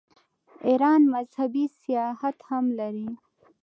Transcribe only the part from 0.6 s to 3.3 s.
ایران مذهبي سیاحت هم لري.